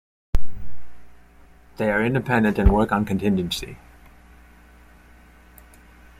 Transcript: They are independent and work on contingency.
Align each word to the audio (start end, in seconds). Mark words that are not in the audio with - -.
They 1.77 1.91
are 1.91 2.03
independent 2.03 2.57
and 2.57 2.73
work 2.73 2.91
on 2.91 3.05
contingency. 3.05 3.77